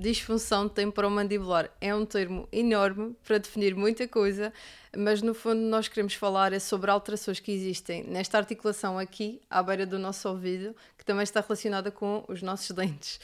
[0.00, 1.70] disfunção temporomandibular.
[1.80, 4.52] É um termo enorme para definir muita coisa,
[4.96, 9.62] mas no fundo nós queremos falar é sobre alterações que existem nesta articulação aqui, à
[9.62, 13.20] beira do nosso ouvido, que também está relacionada com os nossos dentes.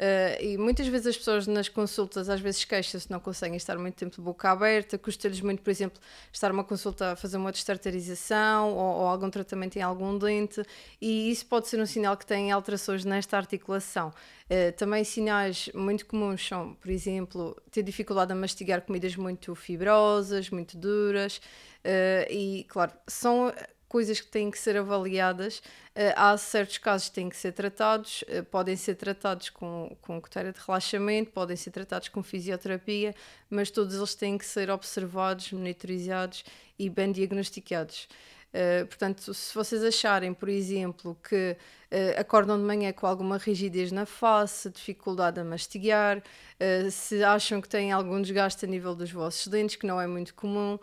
[0.00, 3.96] Uh, e muitas vezes as pessoas nas consultas às vezes queixam-se, não conseguem estar muito
[3.96, 6.00] tempo de boca aberta, custa-lhes muito, por exemplo,
[6.32, 10.62] estar uma consulta a fazer uma destartarização ou, ou, algum tratamento em algum dente,
[11.02, 14.08] e isso pode ser um sinal que têm alterações nesta articulação.
[14.46, 20.48] Uh, também sinais muito comuns são, por exemplo, ter dificuldade a mastigar comidas muito fibrosas,
[20.48, 21.42] muito duras,
[21.84, 23.52] uh, e claro, são
[23.90, 25.58] coisas que têm que ser avaliadas.
[25.58, 30.20] Uh, há certos casos que têm que ser tratados, uh, podem ser tratados com, com
[30.20, 33.12] cuteira de relaxamento, podem ser tratados com fisioterapia,
[33.50, 36.44] mas todos eles têm que ser observados, monitorizados
[36.78, 38.08] e bem diagnosticados.
[38.50, 43.90] Uh, portanto, se vocês acharem, por exemplo, que uh, acordam de manhã com alguma rigidez
[43.90, 49.10] na face, dificuldade a mastigar, uh, se acham que têm algum desgaste a nível dos
[49.10, 50.78] vossos dentes, que não é muito comum,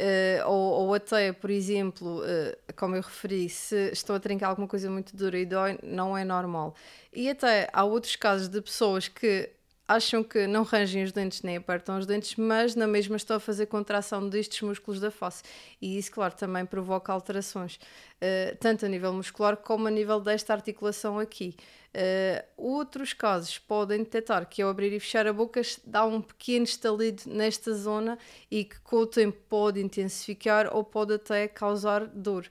[0.00, 4.66] Uh, ou, ou, até, por exemplo, uh, como eu referi, se estou a trincar alguma
[4.66, 6.74] coisa muito dura e dói, não é normal.
[7.12, 9.50] E até há outros casos de pessoas que
[9.90, 13.40] acham que não rangem os dentes nem apertam os dentes, mas na mesma estão a
[13.40, 15.42] fazer contração destes músculos da face.
[15.82, 20.52] E isso, claro, também provoca alterações, uh, tanto a nível muscular como a nível desta
[20.52, 21.56] articulação aqui.
[21.92, 26.64] Uh, outros casos podem detectar que ao abrir e fechar a boca dá um pequeno
[26.64, 28.16] estalido nesta zona
[28.48, 32.46] e que com o tempo pode intensificar ou pode até causar dor.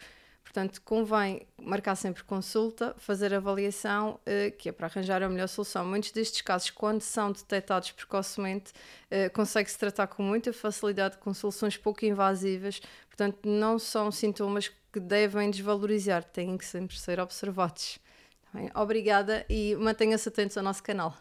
[0.49, 5.85] Portanto, convém marcar sempre consulta, fazer avaliação, uh, que é para arranjar a melhor solução.
[5.85, 8.71] Muitos destes casos, quando são detectados precocemente,
[9.11, 12.81] uh, consegue-se tratar com muita facilidade, com soluções pouco invasivas.
[13.07, 17.99] Portanto, não são sintomas que devem desvalorizar, têm que sempre ser observados.
[18.73, 21.15] Obrigada e mantenha-se atentos ao nosso canal.